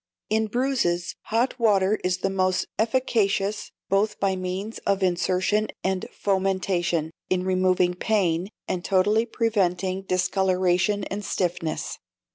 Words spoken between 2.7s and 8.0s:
efficacious, both by means of insertion and fomentation, in removing